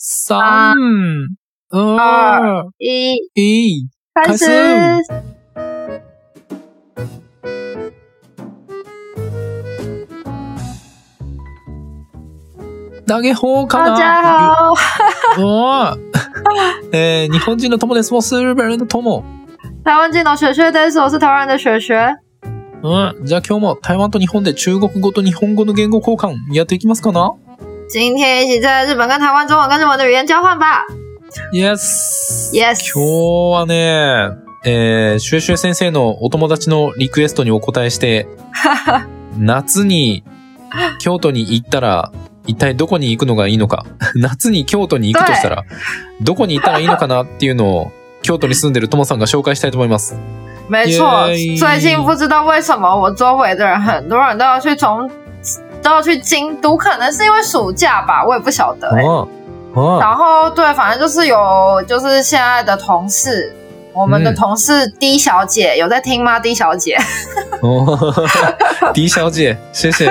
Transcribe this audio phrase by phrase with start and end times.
[0.00, 0.76] 三、
[1.72, 4.46] 二、一，一，开始。
[13.08, 14.22] 投げ方か大な家
[15.36, 15.98] 好，おー
[16.92, 18.14] えー日本人の友です。
[18.14, 19.24] 我是日本人の友。
[19.82, 21.00] 台湾人の雪雪です。
[21.00, 21.94] 我是台湾人的雪雪。
[22.84, 23.26] うん。
[23.26, 27.34] じゃあ今日も台湾と日本で中国語と日本語の言語交換やっていきますかな
[27.90, 30.84] 今天一起在日本跟台湾中文跟日文的语言交换吧。
[31.54, 32.52] ?Yes!
[32.52, 38.26] Yes 今日はね、えー、シュエシュエ先生のお友達のリクエストにお答えして、
[39.38, 40.22] 夏に
[41.00, 42.12] 京都に行ったら、
[42.46, 43.86] 一体どこに行くのがいいのか。
[44.16, 45.64] 夏に京都に行くとしたら、
[46.20, 50.14] どこに行ったらいいのかなっていうのを、京都に住んでるともさんが紹介したいと思います。
[50.68, 55.08] 没错，耶最近不知道为什么我周围的人很多人都要去从
[55.82, 59.02] 都要去京都，可能是因为暑假吧，我也不晓得、欸。
[59.02, 59.26] あ
[59.74, 63.54] あ然后对，反正就是有就是现在的同事，
[63.92, 66.96] 我们的嗯同事 D 小姐、有在听吗？D 小姐。
[67.62, 67.96] 哦
[68.92, 70.10] D 小姐，谢谢。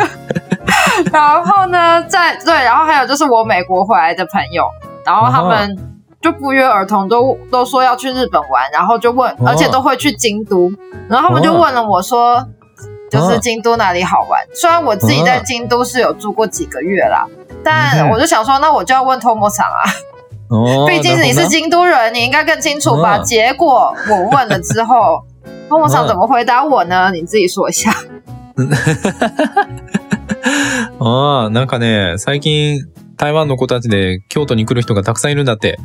[1.12, 4.64] 然后呢，在对，然后还有就是我美国回来的朋友，
[5.06, 5.76] 然后他们
[6.22, 10.72] 就不约而同都都说要去日本玩，然后就问，哦而且都会去京都，
[11.10, 12.46] 然后他们就问了我说，
[13.10, 14.40] 就是京都哪里好玩？
[14.54, 17.26] 虽然我自己在京都是有住过几个月啦，
[17.64, 19.84] 但嗯我就想说，那我就要问 Tomo 桑啊，
[20.50, 23.18] 哦 毕竟你是京都人，你应该更清楚吧？
[23.18, 25.24] 嗯结果我问了之后。
[25.70, 27.12] Tomo 桑怎么回答我呢？
[27.12, 27.94] 你自己说一下。
[30.98, 32.80] ああ、なんかね、最近、
[33.18, 35.78] 台湾の子たちで京都に来る人がたくさんいるんだって。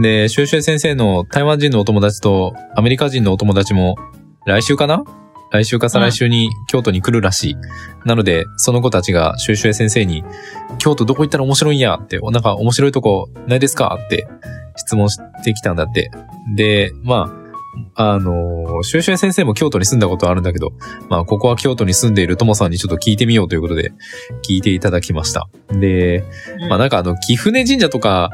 [0.00, 3.96] で、シュエシュエ先生の台湾人のお友達とアメリカ人のお友達も
[4.46, 5.02] 来週かな？
[5.54, 7.56] 来週か再来週に京都に来るらしい。
[8.04, 10.24] なので、その子たちがシュエシュエ先生に、
[10.78, 11.94] 京都どこ行ったら面白いんや？
[11.94, 13.96] って、なんか面白いとこないですか？
[14.06, 14.26] って
[14.74, 16.10] 質問してきたんだって。
[16.56, 17.32] で、ま
[17.96, 20.72] あ、あの、シュエシュエ先生も京都に住んだことあるんだけど、
[21.08, 23.92] まあ、ここは京都に住んでいるともさんにちょっと聞いてみようということで、
[24.48, 25.48] 聞いていただきました。
[25.70, 26.24] で、
[26.68, 28.30] まあなんかあの、貴船神社とか、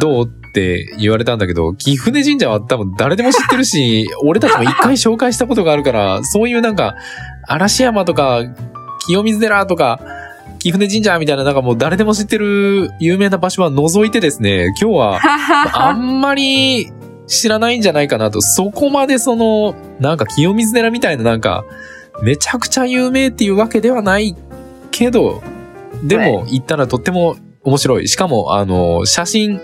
[0.00, 0.32] どう？
[0.54, 6.94] って言われたんだけど、貴船神社は多分誰でも知ってるし、 俺たちも一回紹介したことがあるから、そういうなんか、
[7.48, 8.44] 嵐山とか、
[9.04, 10.00] 清水寺とか、
[10.60, 15.20] 貴船神社みたいななんかもう誰でも知ってる有名な場所は除いてですね、今日は
[15.74, 16.92] あんまり
[17.26, 18.40] 知らないんじゃないかなと。
[18.40, 21.64] そこまでその、なんか清水寺みたいななんか、
[22.22, 24.36] めちゃくちゃ有名っていうわけではない
[24.92, 25.42] けど、
[26.04, 28.08] でも行ったらとっても面白い。
[28.08, 29.60] しかも、あの、写真、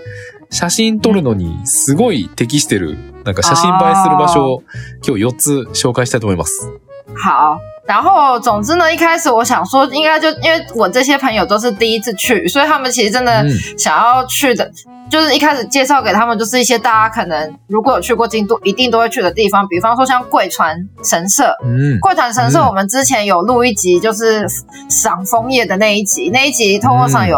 [0.51, 4.63] 写真撮るのにすごい適してる、なんか写真映えする場所を
[5.01, 6.69] 今日4つ紹介したいと思います。
[7.15, 7.57] 好，
[7.87, 14.69] 然后总之呢，一开始我想说，应该就因为我这些朋友都是第一次去，所以他们其实真的嗯想要去的，
[15.09, 21.55] 就是一开始介绍给他们，就是一些大家可能如果有去过京都，一定都会去的地方，比方说像贵船神社。
[21.63, 21.99] うん。
[21.99, 24.45] 贵船神社，嗯我们之前有录一集，就是
[24.89, 27.37] 赏枫叶的那一集，那一集通过上有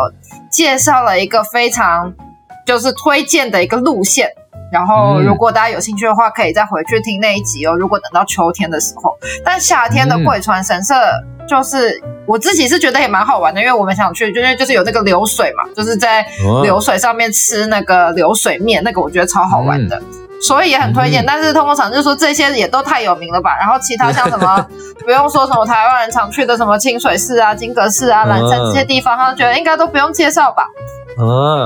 [0.52, 2.13] 介绍了一个非常
[2.66, 4.29] 就是推荐的一个路线。
[4.72, 7.75] 然后，嗯如果大家有兴趣的话，可以再回去听那一集哦。
[7.78, 9.16] 如果等到秋天的时候，
[9.46, 10.96] 但夏天的贵船神社，
[11.47, 16.25] 就是我自己是觉得也蛮好玩的，因为我们想去，就是就是有那个流水嘛，就是在
[16.63, 20.02] 流水上面吃那个流水面，那个我觉得超好玩的。
[20.41, 24.68] 所以也很推荐，嗯但是通过场就说这些也都太有名了吧，然后其他像什么
[25.06, 30.68] 不用说什么台湾人常去的什么清水寺啊、金阁寺啊、蓝山这些地方，他觉得应该都不用介绍吧。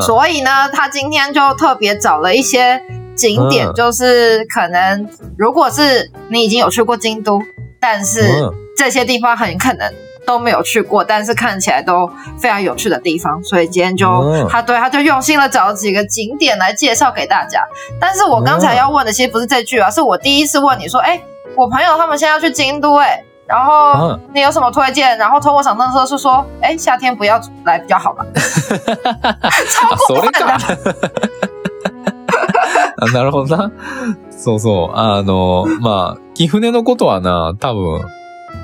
[0.01, 2.81] 所以呢，他今天就特别找了一些
[3.15, 7.41] 景点，嗯就是可能如果是你已经有去过京都，
[7.79, 9.91] 但是嗯这些地方很可能
[10.25, 17.61] 都没有去过，但是看起来都非常有趣的地方，所以今天就、嗯他对他就用心的找了几个景点来介绍给大家。
[17.99, 21.21] 但是我刚才要问的其实不是这句啊，是我第一次问你说，哎，
[21.55, 23.23] 我朋友他们现在要去京都、哎。
[23.47, 25.17] 然后嗯你有什么推荐？
[25.17, 28.25] 然后通过场那时候是说，哎，夏天不要来比较好吧？
[29.69, 30.39] 超过分的
[33.13, 33.71] なるほどな。
[34.31, 34.97] そうそう。
[34.97, 38.01] あの、まあ、貴船のことはな、多分、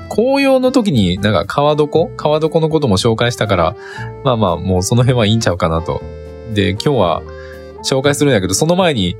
[0.08, 3.76] 紅葉の時になんか川床川床のことも紹介したから、
[4.24, 6.02] まあまあ、もうその辺はいいんちゃうかなと。
[6.52, 7.22] で、今日は
[7.84, 9.16] 紹介するんだけど、その前に、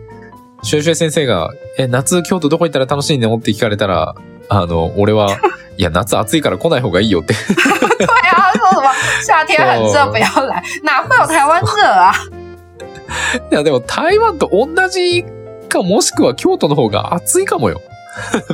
[0.62, 3.34] シュエシュエ先生が、え、夏京都どこ行ったら楽しいの？
[3.36, 4.14] って聞かれたら、
[4.48, 5.28] あの、俺は、
[5.76, 7.34] いや、夏暑いから来ない方がいいよって。
[7.34, 8.92] 对 啊，什么
[9.26, 12.12] 夏天很热，哦不要来，哪会有台湾热啊？
[13.50, 15.24] いや、でも台湾と同じ
[15.68, 17.80] か、もしくは京都の方が暑いかもよ。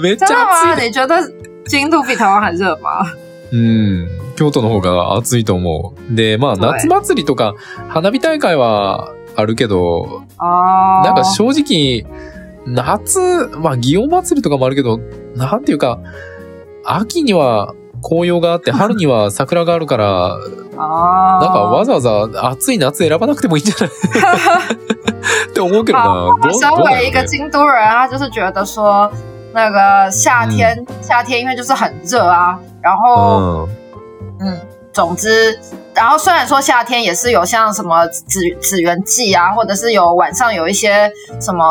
[0.00, 0.82] めっち真的ゃ暑吗？
[0.82, 0.88] い。
[0.88, 1.32] 你觉得
[1.68, 3.04] 京都比台湾还热吗？
[3.52, 4.08] うん。
[4.36, 6.14] 京都の方が暑いと思う。
[6.16, 7.54] で、まあ、对夏祭りとか、
[7.88, 12.06] 花火大会はあるけど、哦，なんか正直、
[12.66, 13.20] 夏、
[13.58, 14.98] まあ、祇園祭りとかもあるけど、
[15.36, 15.98] なんていうか、
[16.84, 23.90] 秋には紅葉があって、 春には桜があるから、哦，なんかわざわざ暑い夏選ばなくてもいいんじゃない？
[25.50, 26.36] って思うけどな。
[26.42, 26.48] 身
[26.94, 29.10] 为一个京都人，他就是觉得说，
[29.52, 30.96] 那个夏天，嗯。
[31.02, 33.68] 夏天因为就是很热啊，然后
[34.38, 34.48] うん。
[34.48, 34.60] 嗯，
[35.00, 35.58] 总之，
[35.94, 41.10] 然后虽然说夏天也是有像什么紫紫园季啊，或者是有晚上有一些
[41.40, 41.64] 什么。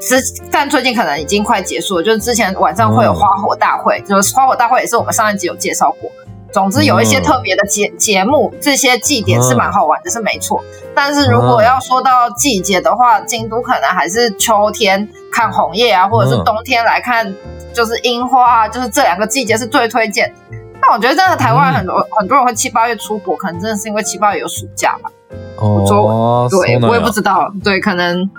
[0.00, 0.16] 之
[0.50, 6.10] 但最近可能已经快结束了，就是之前晚上会有花火大会，就是花火大会也是我们上一集有介绍过。
[6.52, 10.60] 总之有一些嗯特别的节节目，这些祭典是蛮好玩的，是没错。
[10.92, 17.32] 但是如果嗯要说到季节的话，京都可能还是秋天看红叶啊，或者是嗯冬天来看
[17.72, 20.34] 就是樱花啊，就是这两个季节是最推荐。
[20.81, 25.09] 但我觉得真的台湾很多、很多人会七八月出国，可能真的是因为七八月有暑假吧。
[25.57, 27.05] ああ、そう对，我也なんや。
[27.05, 28.29] 不知道，对，可能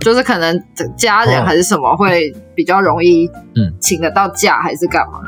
[0.00, 0.62] 就是可能
[0.96, 5.20] 家人嗯还是什么会比较容易嗯请得到假，还是干嘛？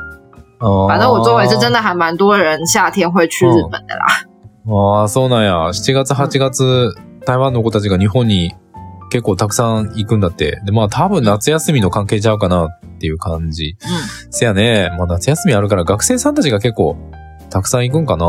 [0.58, 4.04] あー反正我周围是真的还蛮多人夏天会去日本的啦。
[4.66, 5.72] ああ、 そうなんや。
[5.72, 6.92] 7月、8月、
[7.24, 8.52] 台湾の子たちが日本に
[9.11, 10.61] 結構たくさん行くんだって。
[10.65, 13.75] で、まあ多分夏休みの関係ちゃうかなっていう感じ。
[13.81, 13.87] 嗯，
[14.31, 14.89] せやね。
[14.97, 16.95] まあ夏休みあるから学生さんたちが結構
[17.49, 18.25] たくさん行くんかな。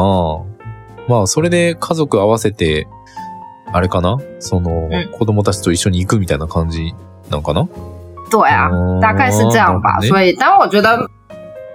[1.08, 2.87] まあそれで家族合わせて、
[3.73, 4.19] あれかな？
[4.40, 6.93] その、うん子供たちと一緒に行くみたいな感じ
[7.31, 7.69] なのかな？
[8.31, 10.00] 对啊，哦大概是这样吧。
[10.00, 11.08] 所以，但我觉得，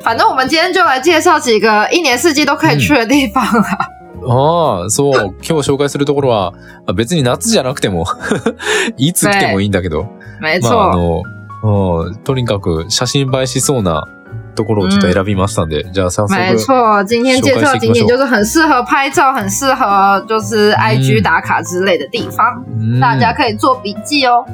[0.02, 3.90] 反正我们今天就来介绍几个一年四季都可以去的地方啊。
[4.28, 5.14] ああ、そう。
[5.48, 6.54] 今日紹介するところは、
[6.86, 8.06] あ別に夏じゃなくても、
[8.98, 10.08] いつ来てもいいんだけど。
[10.42, 11.24] 没まあ、あ错，
[11.64, 14.08] の、うん、とにかく写真映えしそうな
[14.56, 16.40] ところをちょっと選びましたんで、じゃあ早速。
[16.40, 17.04] 没错。
[17.06, 24.46] 今天介绍的景点就是很适合拍照，很适合就是 IG 嗯打卡之类的地方，うん大家可以做笔记哦。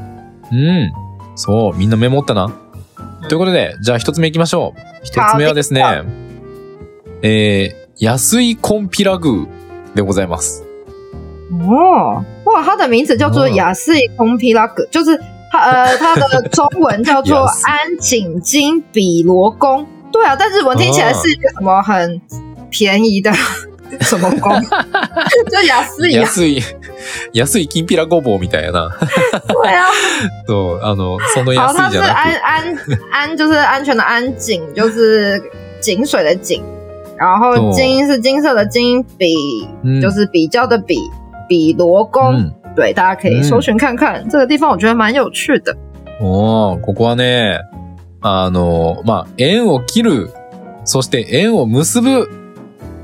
[0.52, 0.92] うん。
[1.36, 2.52] そう、みんなメモったな。
[3.28, 4.80] ということで、じゃあ一つ目行きましょう。
[5.04, 6.04] 一つ目はですね、
[7.22, 9.48] えー、安いコンピラ宮
[9.96, 10.64] でございます。
[11.52, 15.20] 哦，哇，它的名字叫做哦雅士空皮拉格，就是
[15.52, 19.86] 它呃，它的中文叫做 安井金比罗宫。
[20.12, 22.22] 对啊，但日文听起来是一个什么很
[22.70, 23.32] 便宜的
[24.02, 24.60] 什么宫，
[25.52, 26.26] 就雅士一样。
[26.26, 26.64] 安い、
[27.34, 28.90] 安いきんぴらごぼうみたいな。
[29.48, 29.86] 对啊，
[30.48, 32.78] そう、あの、そのいじゃなく安安
[33.12, 35.42] 安，就是安全的安井，就是
[35.84, 36.64] 井水的井，
[37.18, 39.36] 然后哦金是金色的金，比
[39.84, 41.00] うん就是比较的比，
[41.48, 42.34] 比罗宫。
[42.34, 45.78] うん对，大家可以搜寻看看、这个地方，我觉得蛮有趣的。
[46.20, 47.60] おーここはね、
[48.20, 50.32] あの、まあ、縁を切る、
[50.84, 52.28] そして縁を結ぶ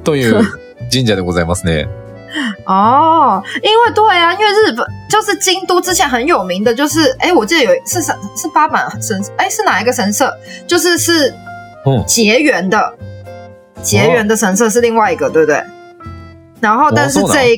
[0.03, 0.41] という
[0.91, 1.88] 神社でございますね。
[2.65, 10.33] 哦，因为对啊，因为日本就是京都之前很有名的，就是哎，我记得有是神是八坂神，哎是哪一个神社？
[10.65, 11.31] 就是是
[11.85, 12.91] 嗯结缘的，
[13.83, 15.63] 结缘的神社是另外一个，对不对？
[16.61, 17.57] 然后但是这一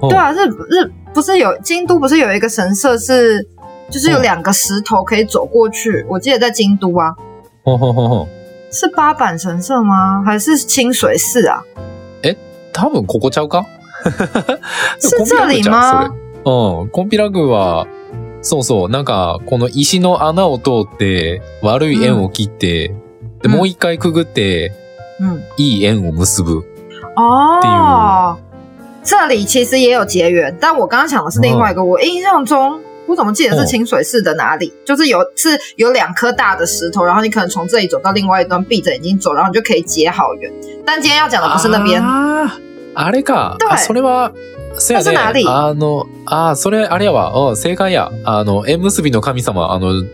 [0.00, 3.46] うん对啊，日日不是有京都不是有一个神社是
[3.90, 7.14] 就是有嗯两个石头可以走过去，我记得在京都啊，
[7.64, 8.28] ほんほんほんほん
[8.70, 10.22] 是八坂神社吗？
[10.24, 11.62] 还是清水寺啊？
[12.72, 13.66] 多分ここちゃうか
[14.98, 16.08] 是这里吗？
[16.42, 16.86] う？
[16.86, 16.88] ん。
[16.88, 17.86] コンピラ宮は、
[18.40, 22.94] そうそう、なんか、この石の穴を通って、悪い縁を切って、で、
[23.44, 24.81] うんもう一回くぐって、嗯。
[25.56, 26.64] いい縁を結ぶ。
[27.16, 28.36] 哦，
[29.04, 31.84] 这里其实也有结缘，但我刚刚讲的是另外一个。
[31.84, 34.72] 我印象中，我怎么记得是清水寺的哪里？
[34.84, 40.52] 就是有是有两颗大的石头，然后你可能从这里走到另外一端，闭着眼睛走，然后你就可以结好缘。
[40.84, 42.50] 但今天要讲的不是那边，あー
[42.94, 43.56] あれか。
[43.58, 44.32] 对あ、それは、
[44.78, 45.02] そや
[45.32, 45.44] ね。
[45.46, 47.32] あの、あー、それ、あれやわ。
[47.48, 48.10] うん、正解や。
[48.24, 50.04] あの、縁結びの神様、あの、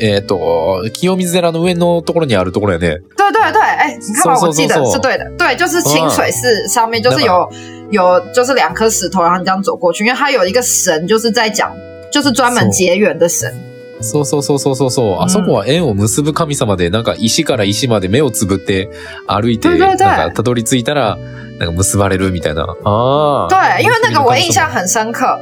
[0.00, 3.02] えっ、と、清水寺の上のところにあるところやね。
[3.16, 7.48] 对对对，哎，你看吧，我记得是对的，对，就是清水寺上面就是有
[7.90, 11.70] 有就是两颗石头，然后你这样走过去，因为它有一个神就是在讲，
[12.12, 13.52] 就是专门结缘的神。
[14.00, 15.22] そうそうそうそうそうそう。
[15.22, 18.90] あそこは縁を結ぶ神様で、なんか石から石まで目をつぶって
[19.26, 21.16] 歩いて、なんかたどり着いたら、
[21.58, 22.66] なんか結ばれるみたいな。
[22.84, 23.48] ああ。
[23.48, 25.38] 对，因为那个我印象很深刻，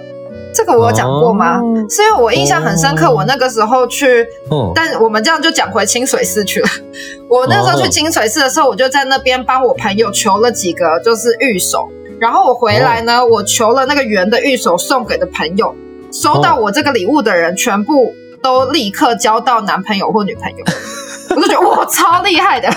[0.53, 1.59] 这个我有讲过吗？
[1.59, 4.71] 哦是因为我印象很深刻，哦我那个时候去，うん。
[4.75, 6.67] 但我们这样就讲回清水寺去了。
[7.29, 11.87] 我那时候去清水寺的时候，我就在那边帮我朋友求了几个就是玉手，
[12.19, 15.75] 然后我回来呢，我求了那个圆的玉手送给的朋友，
[16.11, 20.65] 收到我这个礼物的人，全部都立刻交到男朋友或女朋友，
[21.29, 22.69] 我就觉得哇，超厉害的。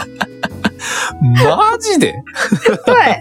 [0.80, 2.14] マジで
[2.86, 3.20] 对，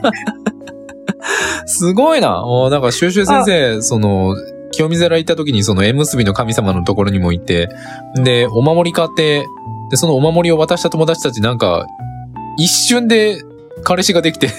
[1.67, 2.43] すごいな。
[2.43, 4.35] もうなんか、シュウシュウ先生、その、
[4.73, 7.69] 清水寺行った時にその縁結びの神様のところにも行って、
[8.17, 9.47] で、お守り買って、
[9.91, 11.87] で、そのお守りを渡した友達たちなんか、
[12.59, 13.37] 一瞬で
[13.85, 14.53] 彼氏ができて、对，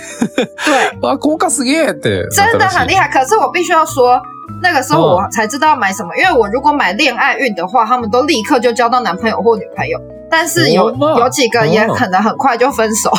[1.01, 2.25] あ、効果すげえって。
[2.31, 3.09] 真的很厉害。
[3.09, 4.21] 可是我必须要说，
[4.61, 13.11] 那个时候我才知道要买什么，因为我如果买恋爱运的话，他们都立刻就交到男朋友或女朋友，但是有、有几个也可能很快就分手，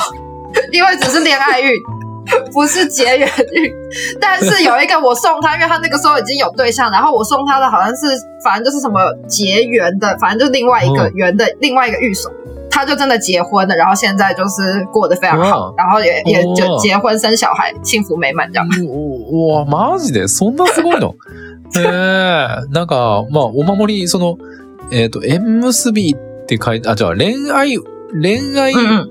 [0.72, 1.70] 因为只是恋爱运。
[2.52, 3.72] 不是结缘运，
[4.20, 8.06] 但是有一个我送他，因为他那个时候已经有对象，然后我送他的好像是，
[8.42, 12.30] 反正就是什么结缘的，反正就是另外一个嗯缘的、另外一个玉手，
[12.70, 18.68] 他就真的结婚了，然后现在就是过得非常好，嗯然后也也就哦结婚生小孩，幸福美满这样。
[18.68, 21.14] うわ、マジでそんなすごいの
[21.74, 22.66] へえ。
[22.70, 24.38] なんか、まあ、お守り、その、
[24.92, 27.76] えっ、と、縁結びって書いて、あ、じゃあ、恋愛、
[28.12, 29.10] 恋愛嗯嗯，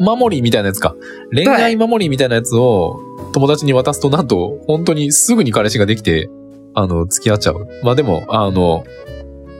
[0.00, 0.96] 守りみたいなやつか。
[1.32, 3.00] 恋愛守りみたいなやつを
[3.32, 6.30] 友達に渡すと、なんと、本当にすぐに彼氏ができて、
[6.74, 7.66] あの、付き合っちゃう。
[7.82, 8.84] まあでも、あの、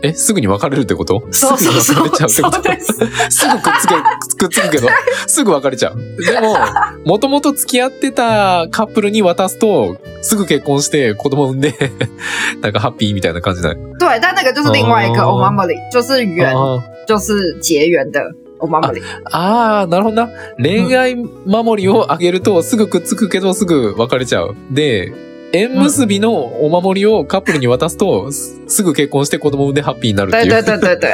[0.02, 1.22] え、すぐに別れるってこと？
[1.30, 2.50] そうそうすぐに別れちゃうってそう。
[2.50, 3.36] ことす。
[3.38, 3.94] すぐくっつけ、
[4.38, 4.88] くっつくけど、
[5.26, 6.24] すぐ別れちゃう。
[6.24, 6.56] でも、
[7.04, 11.74] もともと付き合ってたカップルに渡すと、すぐ結婚して子供産んで、
[12.62, 13.78] なんかハッピーみたいな感じだよ。
[13.98, 18.22] 对，但那个就是另外一个哦 o m a m o l y 就是缘，あ就是结缘的
[18.60, 19.02] o l y
[19.32, 20.28] あー、なるほどな。
[20.58, 24.54] 恋愛守りをあげるとすぐくっつくけどすぐ別れちゃう。
[24.70, 25.12] で、
[25.52, 30.48] 縁結びのお守りをカップルに渡すと、すすぐ結婚して子供産んでハッピーになるっていう。
[30.48, 31.10] 对对对对对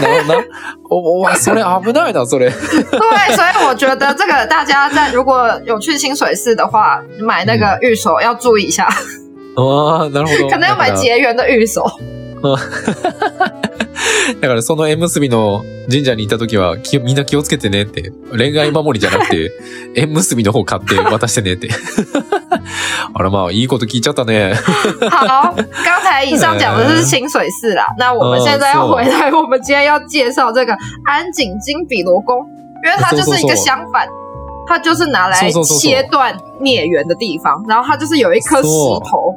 [0.00, 0.44] なるほどな。
[0.88, 2.50] お、お、それ危ないな、それ。
[2.54, 8.86] 对，所以我觉得这个大家在如果有去清水寺的话，买那个玉手要注意一下，
[9.56, 10.50] ああ、なるほど。
[10.50, 11.84] 可能要買だから结缘的玉手。
[14.40, 18.12] だからその縁結びの神社に行った時は、きみんな気をつけてねって。
[18.30, 19.50] 恋愛守りじゃなくて、
[19.96, 21.68] 縁結びの方買って渡してねって。
[23.12, 24.54] あらまあ、いいこと聞いちゃったね。
[25.10, 25.52] 好，
[25.84, 30.72] 刚才以上讲的是清水寺啦，那我们现在要回来，我们今天要介绍这个
[31.04, 32.46] 安井金比罗宫，
[32.84, 34.08] 因为它就是一个相反。
[34.68, 38.68] 它就是拿来切断孽缘的地方，然后它就是有一颗石
[39.10, 39.34] 头，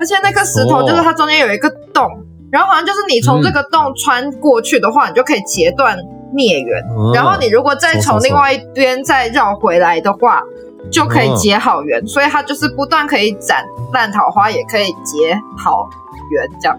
[0.00, 2.08] 而且那颗石头就是它中间有一个洞，
[2.52, 5.96] 然后好像就是你从这个洞穿过去的话，你就可以截断
[6.34, 6.84] 孽缘。
[7.14, 10.42] 然后你如果再从另外一边再绕回来的话，
[10.90, 12.06] 就可以结好缘。
[12.06, 15.88] 所以它就是不断可以斩烂桃花，也可以结好
[16.30, 16.76] 缘，这样。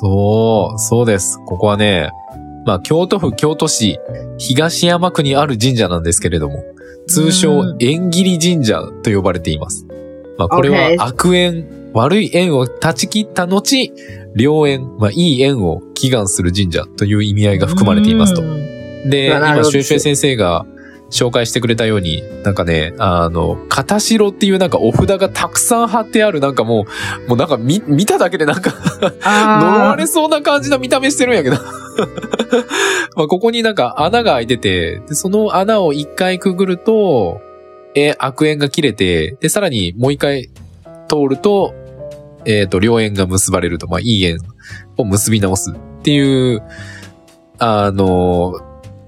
[0.00, 1.40] そう、そうです。
[1.44, 2.10] ここはね、
[2.64, 3.98] まあ、京都府京都市
[4.38, 6.62] 東山区にある神社なんですけれども、
[7.08, 9.84] 通称うん縁切り神社と呼ばれています。
[10.38, 11.64] まあ、これは悪縁、
[11.94, 13.92] 悪い縁を断ち切った後、
[14.34, 18.42] 良縁、まあ、いい縁を祈願する神社という意味合いが含まれていますと。
[18.42, 20.66] うんで、今、シュウシュウ先生が
[21.10, 26.86] 紹介してくれたように、なんかね、あの、片白っていうなんかお札がたくさん貼ってある、なんかも
[27.26, 31.56] う、もうなんか見、 見ただけでなんか呪われそうな感じの見た目してるんやけど。
[33.16, 37.40] まあここになんか穴が開いてて、でその穴を一回くぐると、
[37.94, 40.50] えー悪縁が切れて、で、さらにもう一回
[41.08, 41.74] 通ると、
[42.48, 44.38] えっ、ーと、良縁が結ばれると、まあいい縁
[44.96, 46.62] を結び直すっていう、
[47.58, 48.54] あの、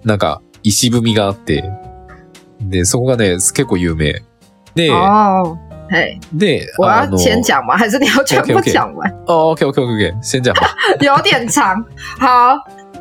[0.04, 1.64] なんか、石踏みがあって、
[2.60, 4.22] で、そこがね、結構有名。
[4.74, 5.56] で、哦，
[5.90, 7.78] 嘿，で、我要、先讲吗？
[7.78, 9.10] 还是你要全部 OK，OK 讲完？
[9.26, 10.22] あ、オッケーオッケーオッケー。
[10.22, 10.68] 先讲吧。
[11.00, 11.82] 有点长。
[12.18, 12.58] 好，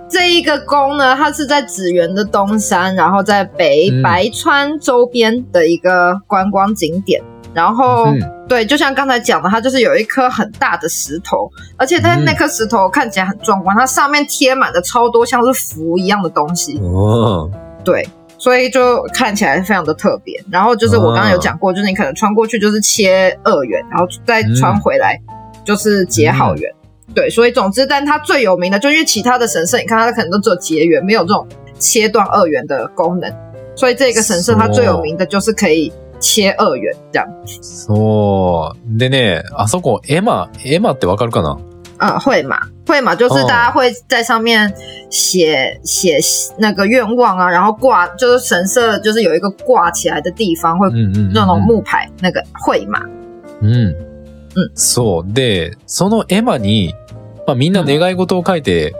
[0.10, 7.22] 这一个宫呢，它是在紫园的东山，然后在北白川周边的一个观光景点。
[7.22, 16.80] 嗯然后，嗯对，就像刚才讲的，它就是有一颗很大的石头，而且它嗯那颗石头看起来很壮观，它上面贴满了超多像是符一样的东西。
[16.80, 17.50] 哦，
[17.84, 20.44] 对，所以就看起来非常的特别。
[20.52, 25.20] 然后就是我刚刚有讲过，就是你可能穿过去就是切二元，然后再穿回来
[25.64, 26.72] 就是结好缘。
[27.16, 31.48] 对，所以总之，但它最有名的，就因为其他的神社，你看它可能都只有结缘，没有这种
[31.80, 33.32] 切断二元的功能。
[33.76, 37.28] 所以这个神社它最有名的就是可以切二元这样。
[37.62, 38.98] そう。
[38.98, 41.58] でね、あそこ、エマ、エマってわかるかな？
[42.02, 44.74] 嗯，会嘛，会嘛，就是哦大家会在上面
[45.10, 46.18] 写写
[46.58, 50.90] 那个愿望啊，然后挂，就是神社就是有一个挂起来的地方会
[51.34, 53.02] 那种木牌，那个会嘛，
[53.62, 53.96] うん。
[54.56, 55.34] うんそう。
[55.34, 56.94] で、そのエマに、
[57.46, 58.96] まあみんな願い事を書いて、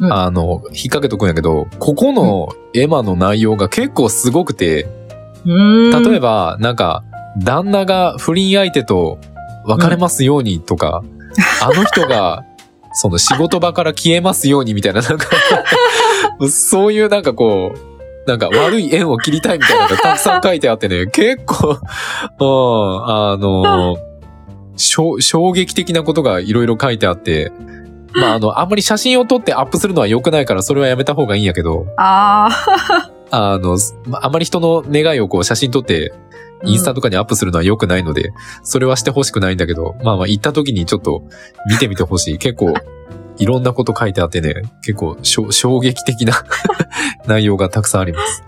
[0.00, 4.88] うんあの、引っ掛けとくんやけど、ここのエマの内容が結構すごくて、嗯，
[5.44, 7.04] 例えば、なんか、
[7.38, 9.18] 旦那が不倫相手と
[9.66, 11.02] 別れますようにとか、
[11.62, 12.44] あの人が、
[12.92, 15.26] その仕事場から消えますようにみたいな、なんか、
[16.48, 21.76] そういうなんかこう、なんか悪い縁を切りたいみたいなのがたくさん書いてあってね、 結構、うん、
[23.06, 23.96] あの、
[24.76, 27.52] 衝衝撃的なことがいろいろ書いてあって、
[28.14, 36.12] まあ、あの、あんまり写真を撮ってアップするのは良くないから、それはやめた方がいいんやけど、啊，あの、まあまり人の願いをこう写真撮って、
[36.64, 38.32] インスタとかにアップするのは良くないので、
[38.62, 41.22] それはしてほしくないんだけど、まあまあ行った時にちょっと
[41.70, 42.38] 見てみてほしい。
[42.38, 42.74] 結構、
[43.36, 46.32] いろんなこと書いてあってね、結構衝撃的な
[47.26, 48.42] 内容がたくさんあります。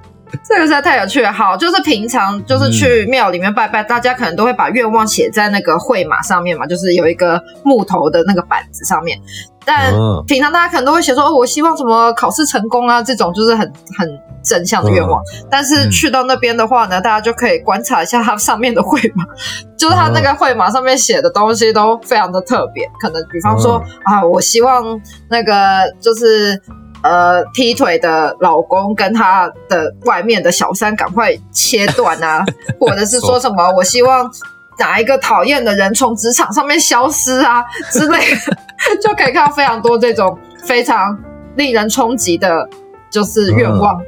[0.44, 1.32] 这个实在太有趣了。
[1.32, 9.18] 好，就是平常就是去庙里面拜拜，大家可能都会把愿望写在那个会马上面嘛，就是有一个木头的那个板子上面。
[9.64, 14.08] 但嗯平常大家可能都会写说，哦，我希望什么考试成功啊，这种就是很很
[14.42, 15.22] 正向的愿望。
[15.50, 19.24] 但是嗯去到那边的话呢，大家就可以观察一下它上面的会马，
[19.76, 22.88] 就是它那个会马上面写的东西都非常的特别。
[23.00, 26.60] 可能比方说、啊，我希望那个就是
[27.02, 32.44] 呃劈腿的老公跟他的外面的小三赶快切断啊，
[32.78, 34.30] 或者是说什么我希望
[34.78, 38.56] 哪一个讨厌的人从职场上面消失啊之类的，
[39.02, 41.18] 就可以看到非常多这种非常
[41.56, 42.66] 令人冲击的，
[43.10, 44.00] 就是愿望。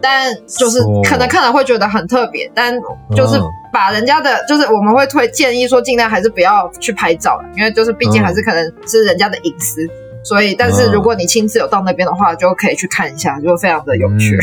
[0.00, 2.74] 但就是哦可能看了会觉得很特别，但
[3.14, 3.42] 就是嗯
[3.72, 9.88] 把人家的，就是我们会推建议说，尽量还是不要去拍照了，因为就是毕竟嗯还是可能是人家的隐私。
[10.22, 14.38] 所以，但是嗯如果你亲自有到那边的话，就可以去看一下，就非常的有趣。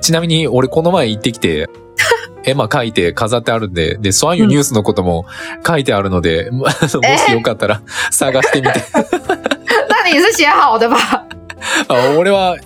[0.00, 1.68] ちなみに、俺この前行ってきて、
[2.44, 5.24] 絵馬書いて飾ってあるんで、で、そういうニュースのことも
[5.66, 7.80] 書いてあるので、もしよかったら
[8.10, 8.82] 探してみて。
[9.88, 11.24] 那你是写好的吧？
[11.88, 12.56] あ俺は、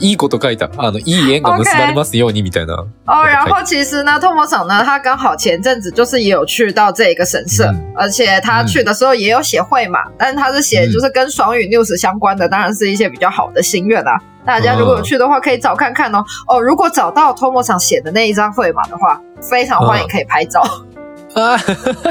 [0.00, 0.70] いいこと書いた。
[0.76, 2.74] あの、いい縁が結ばれますように、みたいな。
[3.06, 14.18] 哦，然后其实呢，呢，他刚好前阵子就是也有去到这一个神社，嗯而且他去的时候也有写会嘛，但是他是写嗯就是跟双语 news 相关的，当然是一些比较好的心愿啦。
[14.44, 16.24] 大家如果有去的话，可以找看看哦。
[16.48, 17.34] 哦，如果找到
[17.78, 20.62] 写的那一张会码的话，非常欢迎可以拍照，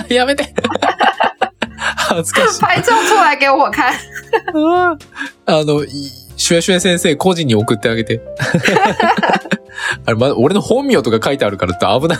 [0.07, 0.45] やめて。
[1.95, 2.61] 恥ずかしい。
[2.61, 3.93] 拍照出来给我看。
[5.45, 5.87] あの、い
[6.37, 8.21] シュエシュエ先生個人に送ってあげて。
[10.05, 12.19] あれ、ま、俺の本名とか書いてあるからって危ない。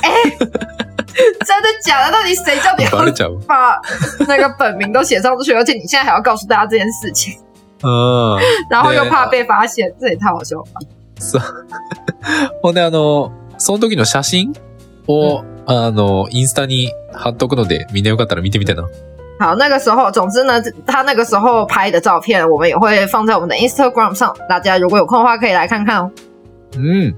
[1.44, 2.12] 真的假的？
[2.12, 2.86] 到底谁叫你。
[3.48, 3.80] 把
[4.28, 5.54] 那个本名都写上去？
[5.54, 7.34] 而且你现在还要告诉大家这件事情，
[7.84, 8.40] うん。
[8.70, 10.82] 然后又怕被发现，这也太好笑了吧。
[11.20, 11.42] そう。
[12.64, 14.54] ほんで、あの、その時の写真
[15.08, 18.88] を、あの、インスタに貼っとくので、みんなよかったら見てみてな。
[19.41, 26.11] 好，那个时候，总之呢，他那个时候拍的照片，我们也会放在我们的 Instagram 上，大家如果有空的话，可以来看看哦。
[26.73, 27.15] うん。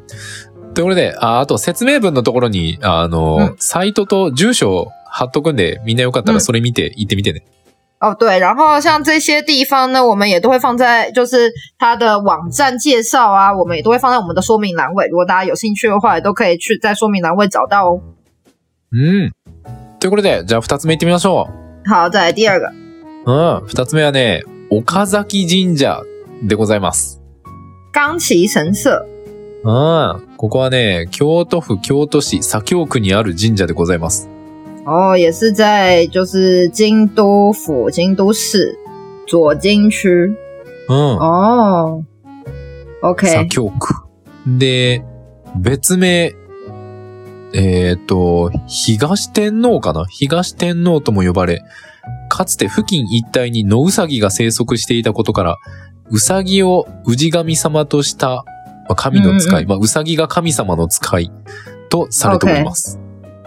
[0.75, 7.43] ということで、ああと説明文のところに、あの、うんサイトと住所を貼っとくんで、みんなよかったらそれ見て行ってみてね。
[8.01, 15.07] 哦，对，然后像这些地方呢，我们也都会放在就是它的网站介绍啊，我们也都会放在我们的说明栏位。
[15.07, 18.01] 如果大家有兴趣的话，也都可以去在说明栏位找到哦。
[18.91, 19.31] うん。
[20.01, 21.49] ということで、じゃあ二つ目行ってみましょ
[21.86, 22.72] 好，再来第二个，
[23.26, 23.32] う。
[23.32, 23.68] うん。
[23.68, 26.02] 二つ目はね、岡崎神社
[26.42, 27.22] でございます。
[27.94, 29.06] 冈崎神社。
[29.64, 30.28] うん。
[30.38, 34.30] ここはね、京都府京都市左京区にある神社でございます。
[34.86, 38.78] 哦，也是在就是京都府京都市
[39.28, 40.36] 左京区。
[40.90, 41.18] うん。
[41.18, 42.04] 哦
[43.02, 43.94] ，OK，左京区。
[44.46, 45.02] で、
[45.62, 46.34] 別名、
[47.54, 50.06] えっ、と、東天皇かな？
[50.06, 51.64] 東天皇とも呼ばれ、
[52.30, 55.58] かつて付近一帯に野ウサギが生息していたことから、
[56.10, 58.44] ウサギを氏神様としたま
[58.90, 61.32] あ神の使い、うんうんまあ、ウサギが神様の使い
[61.90, 63.00] とされております。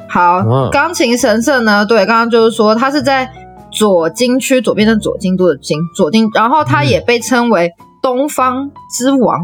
[0.09, 1.85] 好，嗯钢琴神社呢？
[1.85, 3.29] 对，刚刚就是说它是在
[3.73, 9.41] 左京区左边的左京都的京左京，然后它也被称为东方之王。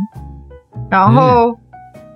[0.88, 1.58] 然后、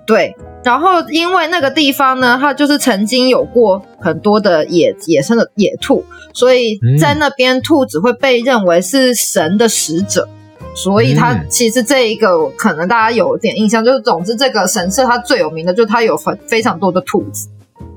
[0.07, 10.27] 对，然后因为那个地方呢，它就是曾经有过很多的野野生的野兔，所以嗯在那边兔子会被认为是神的使者。
[10.73, 17.49] 所以它嗯其实这一个可能大家有点印象，就是总之这个神社它最有名的就是它有很非常多的兔子。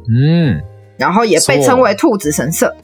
[0.09, 0.61] 嗯。
[0.96, 2.75] 然后也被称为兔子神社。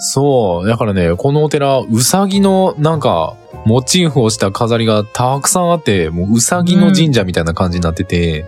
[0.00, 0.66] そう。
[0.66, 3.36] だからね、このお寺、ウサギのなんか、
[3.66, 8.46] モチーフをした飾りがたくさんあって、もうウサギの神社みたいな感じになってて、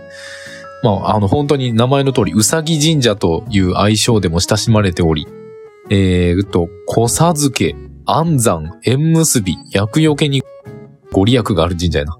[0.81, 5.27] まあ、あの、本当に名前の通り、ウサギ神社という愛称でも親しまれており、
[5.91, 10.41] えーっと、小佐漬け、安産、縁結び、厄除けに
[11.11, 12.17] ご利益がある神社やな。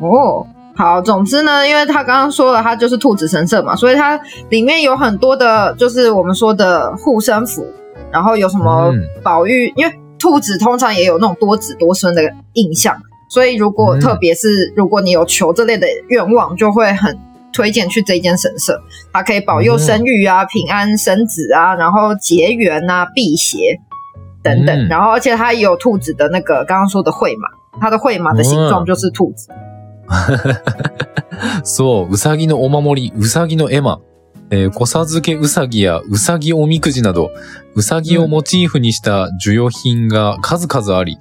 [0.00, 7.66] 哦，好，总之呢，因为他刚刚说了，它就是兔子神社嘛，所以它里面有很多的，就是我们说的护身符，
[8.10, 12.22] 然后有什么嗯宝玉，因为兔子通常也有那种多子多孙的
[12.54, 12.96] 印象，
[13.28, 17.18] 所以如果嗯特别是如果你有求这类的愿望，就会很
[17.52, 18.80] 推荐去这一间神社，
[19.12, 23.78] 它可以保佑生育啊、平安生子啊，然后结缘啊、辟邪
[24.42, 24.74] 等等。
[24.74, 29.48] 嗯然后而且它也有兔子的那个刚刚说的会马，它的会马的形状就是兔子。
[31.64, 34.00] そう、うさぎのお守り、うさぎの絵馬、
[34.50, 37.30] えー、子授けうさぎやうさぎおみくじなど、
[37.74, 41.18] うさぎをモチーフにした授与品が数々あり、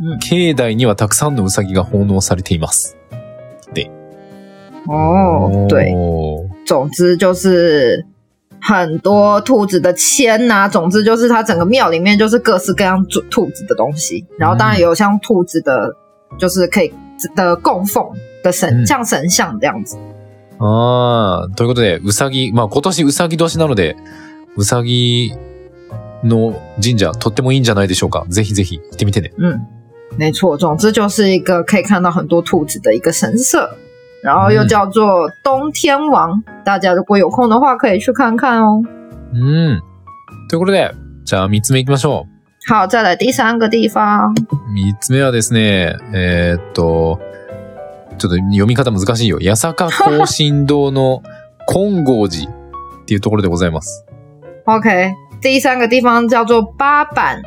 [0.00, 0.18] うん。
[0.18, 2.96] 境内にはたくさんのうさぎが奉納されています。
[4.86, 6.48] 哦，对，おー。
[6.64, 8.06] 总之就是
[8.58, 15.94] 很多兔子的签呐、总之就是它整个庙里面就是各式各样兔兔子的东西，然后当然也有像兔子的，
[16.38, 16.90] 就是可以
[17.34, 19.96] 的供奉的神，嗯像神像这样子。
[20.60, 23.96] ああ、ということで、うさぎ、まあ今年うさぎ年なので、
[24.56, 25.32] うさぎ
[26.24, 28.24] の神社とってもいいんじゃないでしょうか。
[28.28, 29.32] ぜひぜひ行ってみてね。
[29.38, 29.60] 嗯，
[30.18, 33.68] 没错，总之就是一个可以看到很多兔子的一个神社，
[34.22, 38.82] 然后又嗯叫做东天王，大家如果有空的话可以去看看哦。
[39.32, 39.80] うん。
[40.48, 40.92] ということで、
[41.24, 42.37] じゃあ三つ目行きましょう。
[42.68, 44.34] 好，再来第三个地方，
[44.74, 47.18] 三つ目はですね、えーっと、
[48.18, 49.38] ちょっと読み方難しいよ。
[49.40, 51.22] 八坂庚申堂の
[51.66, 52.54] 金剛寺っ
[53.06, 54.04] ていうところでございます。
[54.66, 57.40] OK，第三个地方叫做八坂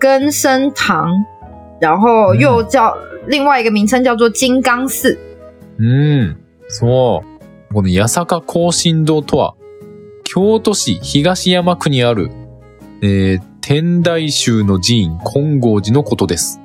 [0.00, 1.06] 根生堂，
[1.80, 2.92] 然后又叫、
[3.28, 5.16] 另外一个名称叫做金刚寺。
[5.78, 6.36] うん。
[6.66, 7.22] そ
[7.70, 7.72] う。
[7.72, 9.54] この八坂庚申堂とは、
[10.24, 12.32] 京都市東山区にある、
[13.02, 16.60] えー天台宗の寺院金剛寺のことです。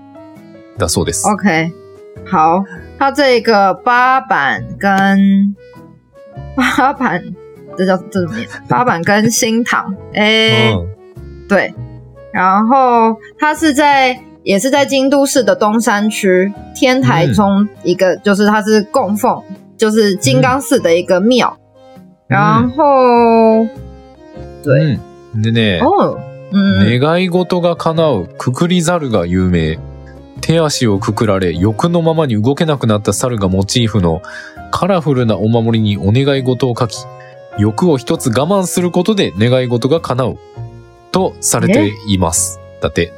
[0.78, 1.28] だそうです。
[1.28, 1.72] OK，
[2.26, 2.64] 好，
[2.98, 5.56] 它这个八坂跟
[6.56, 7.22] 八坂，
[7.78, 8.48] 这叫这怎么念？
[8.68, 10.88] 八坂跟新堂，哎、うん。
[11.48, 11.74] 对，
[12.32, 19.44] 然后它是在也是在京都市的东山区天台中一个，就是它是供奉，
[19.78, 21.58] 就是金刚寺的一个庙。
[22.28, 23.68] 然后，
[24.64, 24.98] 对，
[25.36, 25.42] うん。
[25.42, 25.80] で
[26.54, 29.80] 願い事が叶うくくり猿が有名。
[30.42, 34.22] 手足をくくられ、欲のままに動けなくなった猿がモチーフの
[34.72, 36.98] カラフルなお守りにお願い事を書き、
[37.58, 40.38] 欲を一つ我慢することで願い事が叶う。
[41.14, 42.60] とされています。
[42.82, 43.14] だって。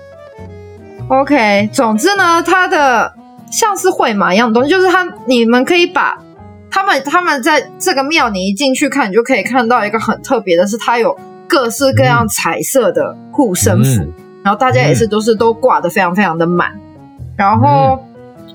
[1.08, 3.14] OK，总之呢，它的
[3.50, 6.22] 像是会马一样的东西，就是它，你们可以把
[6.70, 16.80] 他们他们在这个庙，你一进去看，你就可以看到一个很特别的是，它有各式各样彩色的护身符，嗯然后大家也是都是都挂的非常非常的满，
[17.38, 18.04] 然后。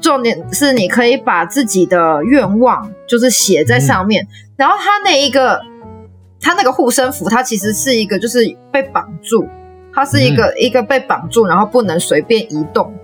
[0.00, 4.26] 重点是你可以把自己的愿望就是写在上面，
[4.56, 5.60] 然后它那一个，
[6.40, 9.46] 它那个护身符，它其实是一个就是被绑住，
[9.92, 12.94] 它是一个、一个被绑住，然后不能随便移动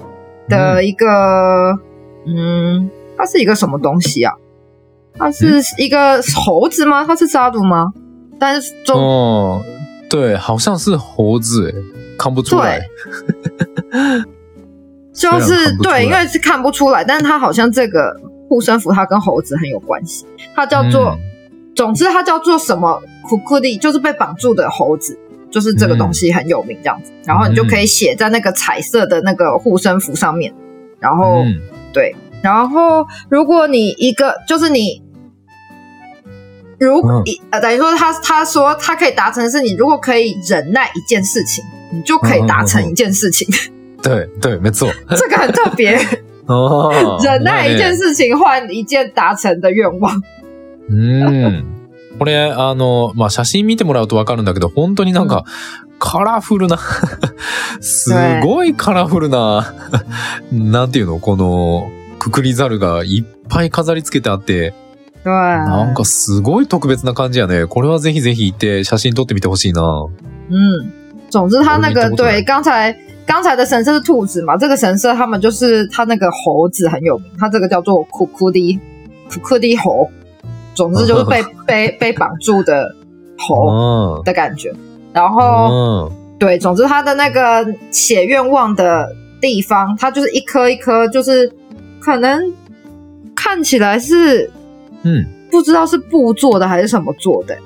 [0.49, 1.79] 的一个，
[2.25, 4.33] 嗯，它是一个什么东西啊？
[5.18, 7.05] 它是一个猴子吗？
[7.07, 7.92] 它是杀毒吗？
[8.38, 9.62] 但是中、哦，
[10.09, 11.75] 对，好像是猴子，诶
[12.19, 12.81] 看不出来。
[15.12, 18.14] 就是对，因为是看不出来，但是它好像这个
[18.49, 21.19] 护身符它跟猴子很有关系，它叫做，嗯。
[21.75, 25.19] 总之它叫做什么库库利，就是被绑住的猴子，
[25.51, 30.55] 就是这个东西很有名这样子，然后你就可以写在那个彩色的那个护身符上面，
[31.01, 31.61] 然后、嗯。
[31.92, 35.03] 对，然后如果你一个就是你。
[36.79, 43.49] 如嗯一呃，等于说他他说他可以达成的是，你如果可以忍耐一件事情，你就可以达成一件事情。
[44.03, 44.91] 对对，没错。
[45.17, 45.99] 这个很特别，
[46.47, 48.09] 哦忍耐一件事。
[48.09, 50.21] 事情换一件达成的愿望。
[50.89, 51.65] うん。
[52.19, 55.45] これ、あの、まあ、写真見てもらうとわかるんだけど、本当になんか、
[55.99, 56.79] カラフルな、
[57.81, 58.11] す
[58.43, 59.75] ごいカラフルな、
[60.51, 61.19] なんていうの？
[61.19, 64.73] この、くくり猿がいっぱい飾り付けてあって、对，
[65.31, 67.67] なんかすごい特別な感じやね。
[67.67, 69.83] これはぜひぜひ行って写真撮ってみてほしいな。
[70.49, 70.91] 嗯，
[71.31, 78.79] 总之他那个对刚才刚才的神社是兔子嘛，这个神社他们就是他那个猴子很有名，他这个叫做库库利
[79.29, 80.09] 库库利猴，
[80.75, 82.95] 总之就是被 被被绑住的
[83.39, 84.25] 猴うん。
[84.25, 84.73] 的感觉。
[85.12, 86.27] 然后うん。
[86.39, 89.09] 对，总之他的那个写愿望的
[89.41, 91.51] 地方，它就是一颗一颗，就是
[91.99, 92.39] 可能
[93.35, 94.51] 看起来是
[95.07, 95.27] うん。
[95.49, 97.57] 不知道是布做的还是什么做的，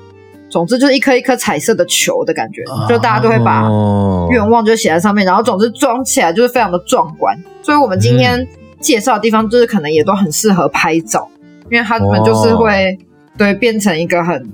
[0.49, 7.35] 总之就是一颗一颗彩色的球的感觉，就大家都会把哦愿望就写在上面，然后总之装起来就是非常的壮观。
[7.63, 8.47] 所以我们今天
[8.79, 11.27] 介绍的地方，就是可能也都很适合拍照，
[11.71, 12.97] 因为他们就是会、
[13.35, 14.47] 对变成一个很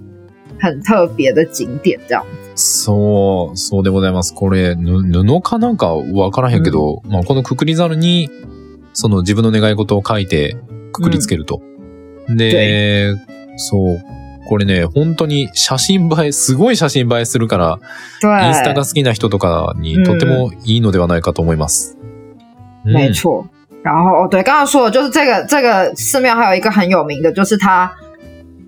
[0.58, 2.24] 很特别的景点这样。
[2.56, 4.34] そう、そうでございます。
[4.34, 8.30] これ、ぬ布かなんかわからへんけど、まあ、このくくり猿に、
[8.94, 10.56] その自分の願い事を書いて
[10.92, 11.62] くくりつけると。
[12.36, 13.14] で、
[13.58, 14.02] そう。
[14.50, 17.80] これね、本当に写真映え、すごい写真映えするから、
[18.48, 21.98] インスタが对，好きな人とかにとてもいいのではないかと思います。
[22.86, 23.46] うん没错。
[23.84, 27.92] 然后哦，对，刚刚说的就是这个这个寺庙还有一个很有名的，就是它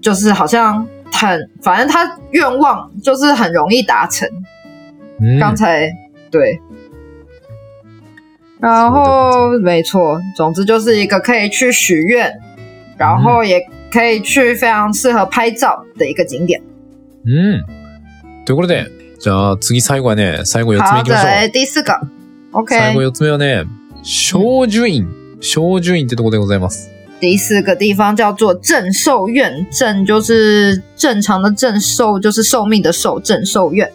[0.02, 4.28] 就是好像很，反正他愿望就是很容易达成。
[5.22, 5.90] うん刚才
[6.30, 6.60] 对，
[8.60, 12.34] 然后没错，总之就是一个可以去许愿，
[13.00, 13.58] 然后也
[13.92, 16.62] 可以去非常适合拍照的一个景点。
[17.26, 17.64] うん。
[18.46, 21.32] ということで、じゃあ次最後はね、最後4つ目好いきましょう。
[21.48, 22.00] 的，第四个
[22.52, 23.64] 最後，OK，4 つ目はね、
[24.04, 25.08] 小樹院。
[25.40, 26.90] 小樹院ってとこでございます。
[27.22, 33.90] 第四个地方叫做正寿院，正就是正常的正，寿就是寿命的寿，正寿院。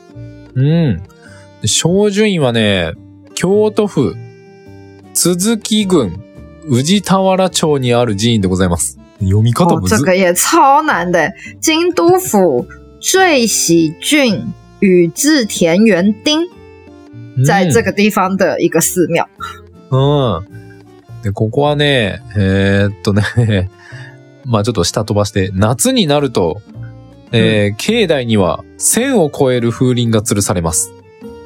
[0.55, 1.03] うん。
[1.61, 2.93] で小樹院はね、
[3.35, 4.15] 京都府
[5.13, 6.13] 鈴木郡
[6.69, 8.99] 宇治田原町にある寺院でございます。
[9.21, 9.99] 読み方哦，むずっ。
[9.99, 12.67] 这个也超难的，京都府
[13.01, 16.49] 坠喜郡宇治田园町，
[17.45, 19.27] 在这个地方的一个寺庙。
[19.91, 20.37] うん。
[20.37, 20.45] うん。
[21.23, 23.71] で、ここはね、えーっとね、
[24.45, 26.61] まあちょっと下飛ばして、夏になると、
[27.33, 30.93] えー境内には1000を超える風鈴が吊るされます。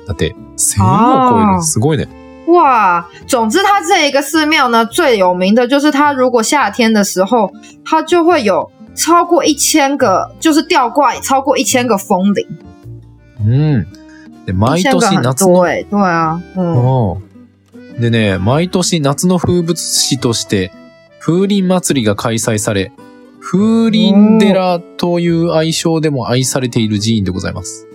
[0.06, 1.62] だって、1000を超える。
[1.62, 2.08] すごいね。
[2.48, 7.50] 哇，总之它这一个寺庙呢，最有名的就是它如果夏天的时候，
[7.84, 12.46] 它就会有超过一千个，就是吊挂超过一千个风铃，
[13.40, 13.86] うん。
[14.46, 18.00] で、毎年夏の多哎、对啊，嗯，うん。
[18.00, 20.70] でね、毎年夏の風物詩として、
[21.20, 22.92] 風鈴祭りが開催され、
[23.40, 27.87] 風鈴寺という愛称でも愛されている寺院でございます。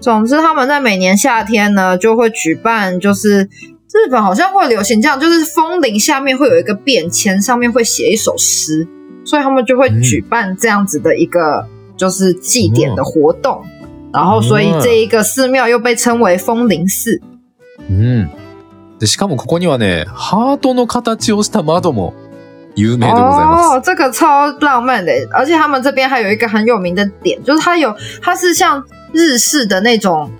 [0.00, 3.48] 总之他们在每年夏天呢就会举办，就是
[3.92, 8.86] 日本好像会流行这样，就是风铃下面会有一个便签，上面会写一首诗，
[9.24, 11.66] 所以他们就会嗯举办这样子的一个
[11.96, 13.62] 就是祭典的活动。
[14.12, 17.20] 然后，所以这一个寺庙又被称为风铃寺。
[17.90, 18.28] うん。
[19.00, 22.14] で、しかもここにはね、ハートの形をした窓も
[22.76, 23.76] 有名でございます。
[23.76, 27.92] 哦，这个超浪漫的，而且他们这边还有一个很有名的点，就是它有
[28.22, 28.80] 它是像
[29.12, 30.30] 日式的那种，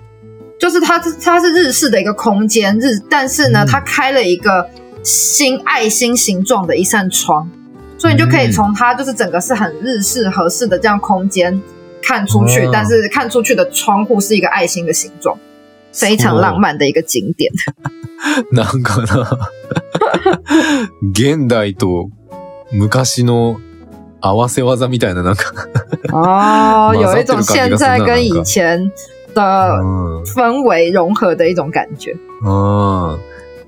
[0.59, 4.69] 就是它是它是日式的一个空间日，但是呢，嗯它开了一个
[5.03, 7.49] 心爱心形状的一扇窗，
[7.97, 11.61] 所以你就可以嗯从它就是整个是很日式合适的这样空间
[12.01, 15.37] 看出去，哦但是看出去的窗户是一个爱心的形状。
[15.93, 17.49] 非常浪漫的一个景点，
[18.51, 19.39] なんかな、
[21.13, 22.09] 現代と
[22.73, 23.61] 昔の
[24.20, 25.52] 合わせ技みたいななんか、
[26.12, 28.90] 哦，马上有一种现在跟以前
[29.34, 29.42] 的
[29.82, 30.24] うん。
[30.24, 32.16] 氛围融合的一种感觉。
[32.42, 33.18] うん。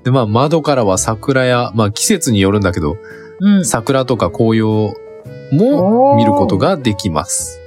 [0.03, 2.97] で、まあ、窓からは桜や、まあ、季節によるんだけど、
[3.41, 4.93] 嗯，桜とか紅葉
[5.51, 7.59] も見ることができます。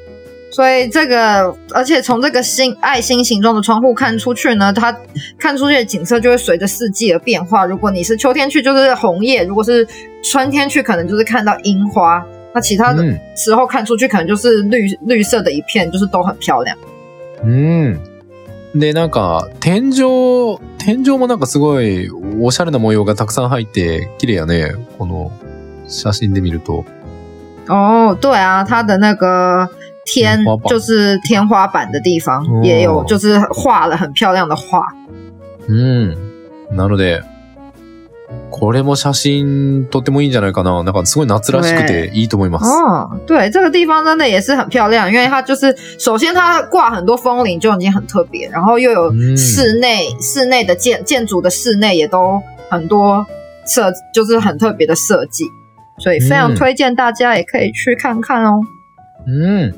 [0.53, 4.97] 所以这个，而且从这个心爱心形状的窗户看出去呢，它
[5.39, 7.67] 看出去的景色就会随着四季而变化。
[7.67, 9.87] 如果你是秋天去，就是红叶；如果是
[10.23, 12.25] 春天去，可能就是看到樱花。
[12.57, 13.21] 那其他的うん。
[13.37, 16.75] 时候看出去，可能就是绿绿色的一片，就是都很漂亮。
[17.45, 17.99] うん。
[18.75, 22.09] で、なんか、天井、天井もなんかすごい、
[22.41, 24.75] おしゃれな模様がたくさん入って、綺麗やね。
[24.99, 25.31] この、
[25.87, 26.85] 写真で見ると。
[27.69, 29.69] 哦，对啊，它的那个
[30.07, 34.95] 天就是天花板的地方、哦也有，就是画了很漂亮的画。
[35.69, 36.17] うん。
[36.73, 37.23] なので、
[38.51, 40.83] これも写真とってもいいんじゃないかな。
[40.83, 42.65] なんかすごい夏らしくていいと思います。
[42.65, 53.25] 哦，对，这个地方真的也是很漂亮，因为它就是首先它挂很多风铃就已经很特别，然后又有嗯室内、室内的建建筑的室内也都很多
[53.67, 55.45] 设，就是很特别的设计，
[55.99, 58.61] 所以非常嗯推荐大家也可以去看看哦。
[59.27, 59.75] うん。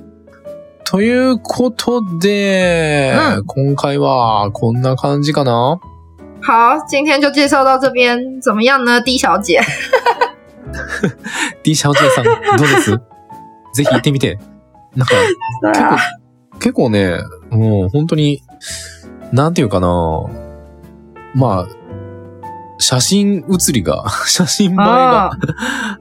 [0.91, 5.79] ということで、うん今回はこんな感じかな
[6.43, 9.61] 好，今天就介绍到这边，怎么样呢，D 小姐？
[11.63, 13.01] ?D 小姐さん、どうです？
[13.75, 14.39] ぜひ行ってみて。
[14.97, 15.99] なんか、
[16.59, 17.21] 結構ね、
[17.51, 18.43] もう本当に、
[19.33, 19.89] なんていうかな。
[21.35, 21.67] まあ、
[22.79, 25.33] 写真写りが、 写真映えが、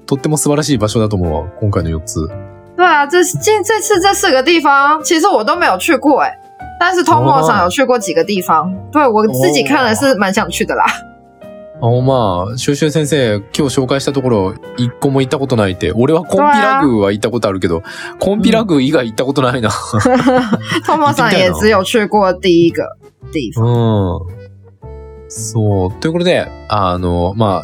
[0.05, 1.49] とっても素晴らしい場所だと思うわ。
[1.59, 2.29] 今回の4つ。
[2.77, 6.31] 对啊，这这这次这四个地方，其实我都没有去过哎，
[6.79, 10.85] 但是 Tomo 上有去过几个地方，对我自己看了是蛮想去的啦。
[11.79, 15.91] あのまあ、シュウシュウ先生、今日紹介したところ、一個も行ったことないって。
[15.93, 17.83] 俺はコンピラ宮は行ったことあるけど、
[18.19, 19.69] コンピラ宮以外行ったことないな。
[20.87, 22.97] Tomo 上也只有去过第一个
[23.31, 23.61] 地方。
[23.61, 25.29] うん。
[25.29, 25.91] そう。
[26.01, 27.63] ということで、あの、まあ、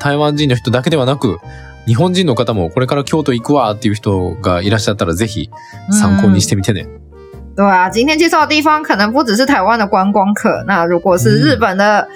[0.00, 1.38] 台湾人の人だけではなく、
[1.86, 5.48] 日本人の方もこれから京都行くわっていう人がいらっしゃったらぜひ
[5.92, 6.88] 参考にしてみてね。
[7.56, 12.06] 对啊，今天介绍的地方可能不只是台湾的观光客，那如果是日本的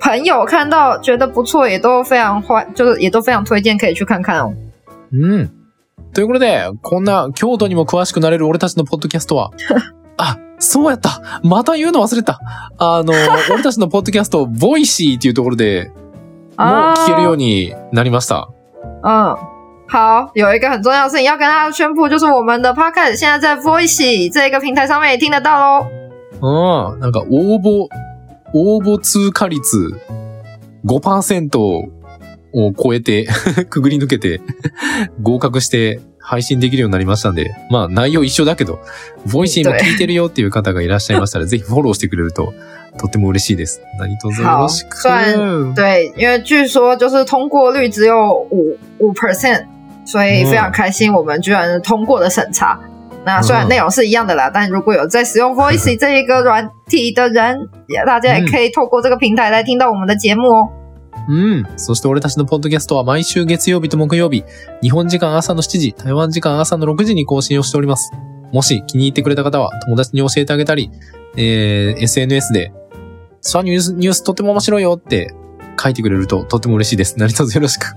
[0.00, 4.52] 朋友看到觉得不错，也都非常欢，就是也都非常推荐可以去看看哦。
[5.12, 5.48] うん。
[6.12, 9.52] ということで、こんな京都にも詳しくなれる俺たちのポッドキャストは、
[10.18, 12.40] あ、そうやったまた言うの忘れた
[12.78, 13.12] あの、
[13.54, 15.92] 俺たちのポッドキャスト、 Voicy っていうところで、
[16.58, 18.48] もう聞けるようになりました。
[19.04, 19.36] 嗯，
[19.92, 25.86] 好，有一个很重要的事情要跟大家宣布，就是我们的 podcast 现在在 Voicy 这个平台上面也听得到喽。
[26.40, 26.98] うん。
[26.98, 27.88] なんか応募、
[28.54, 29.60] 応募通過率
[30.86, 33.28] 5%を超えて、
[33.68, 34.40] くぐり抜けて、
[35.20, 38.78] 合格して配信できるようになりましたんで、まあ内容一緒だけど、
[39.30, 42.54] Voicy も聞いてるよっていう方がいらっしゃいましたら、ぜひフォローしてくれると、
[42.98, 43.82] とっても嬉しいです。
[43.98, 44.96] 何卒よろしく。
[44.96, 48.16] 虽然对，因为据说就是通过率只有
[48.50, 49.66] 五五 percent，
[50.04, 52.78] 所以非常开心，我们居然通过了审查。
[53.24, 60.68] 那虽然内容是一样的啦，但如果有在使用 Voice 这一个软体的人，也大家也可以透过这个平台来听到我们的节目哦。
[61.28, 61.64] うん。
[61.76, 64.44] そして俺たちのポッドキャストは毎週月曜日と木曜日、
[64.82, 68.10] 日本時間朝の7時、台湾時間朝の6時に更新をしております。
[68.52, 70.90] もし気に入ってくれた方は友達に教えてあげたり、
[71.36, 72.72] えー、SNS で、
[73.40, 75.32] さあニュース、ニュースとても面白いよって
[75.82, 77.18] 書いてくれるととっても嬉しいです。
[77.18, 77.96] 何卒よろしく。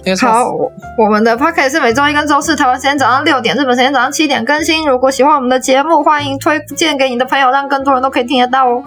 [0.00, 0.44] お願いします。
[0.44, 4.86] 好，我我们的 podcast 是每周一跟周四台湾时间早上六点，日本时间早上七点更新。
[4.86, 8.84] 如果喜欢我们的节目，欢迎推荐给你的朋友，让更多人都可以听得到哦。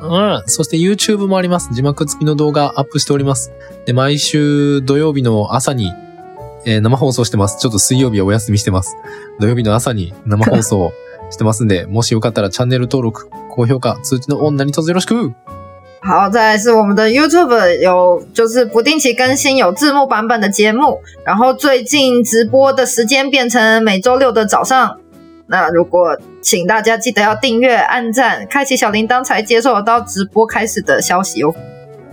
[0.00, 0.42] うん。
[0.46, 1.68] そして YouTube もあります。
[1.72, 3.52] 字幕付きの動画アップしております。
[3.86, 5.92] で、毎週土曜日の朝に、
[6.66, 7.58] えー生放送してます。
[7.58, 8.96] ちょっと水曜日はお休みしてます。
[9.38, 10.92] 土曜日の朝に生放送
[11.30, 15.34] してますんで、もしよかったらチャンネル登録、高評価、通知のオン何卒よろしく
[16.06, 24.98] 好，再来是我们的 YouTube 有就是不定期更新有字幕版本的节目，然后最近直播的时间变成每周六的早上。
[25.46, 31.54] 那如果请大家记得要订阅、按赞、开启小铃铛，才接受到直播开始的消息哦。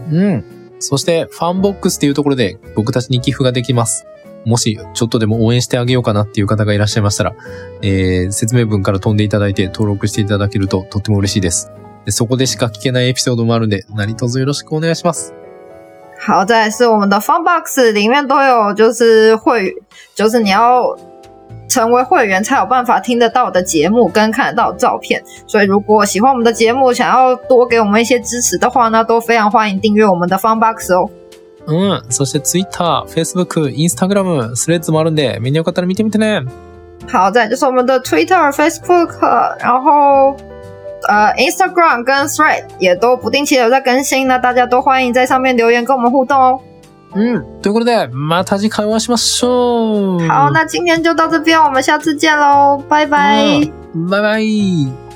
[0.10, 0.44] うん。
[0.80, 4.06] そして、ファンボックスっていうところで僕たちに寄付ができます。
[4.46, 7.34] もし、ちょっとでも応援してあげようかなっていう方がいらっしゃいましたら、
[7.82, 11.70] えー、説明文から飛んでいただいて登録していただけるととっても嬉しいです。
[12.06, 15.34] でそこでしか聞けないエピソードもあるんで、何卒よろしくお願いします。
[16.20, 19.74] 好，再来是我们的 Funbox 里面都有，就是会，
[20.16, 20.96] 就是你要
[21.68, 25.24] 成为会员才有办法听得到的节目跟看得到的照片。
[25.48, 31.10] 所以如果喜欢我们的节目，想要多给我们一些支持的话呢，都非常欢迎订阅我们的 Funbox 哦。
[31.66, 32.02] うん。
[32.10, 36.46] そして Twitter、Facebook、Instagram、スレッズもあるんで、みんなよかったら見てみてね。
[37.08, 39.20] 好，再来就是我们的 Twitter、Facebook，
[39.60, 40.36] 然后
[41.09, 46.61] 呃 Instagram 跟 Thread 也都不定期的有在更新，那大家都欢迎在上面留言跟我们互动哦。
[47.15, 47.45] うん。
[47.63, 50.29] ということで、また次回お会いしましょう。
[50.29, 53.43] 好，那今天就到这边，我们下次见喽，拜拜。
[53.95, 55.10] うんバイバイ。